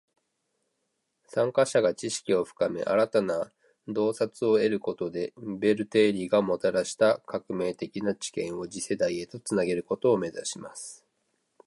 [1.27, 3.51] 参加者が知識を深め，新たな
[3.87, 11.05] 洞察を得ることで，ベル定理がもたらした革命的な知見を次世代へと繋げることを目指します．